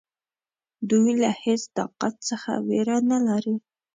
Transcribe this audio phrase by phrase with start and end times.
[0.89, 3.55] دوی له هیڅ طاقت څخه وېره نه لري.